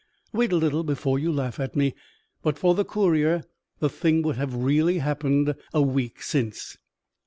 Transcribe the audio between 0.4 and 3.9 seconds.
a little before you laugh at me. But for the courier, the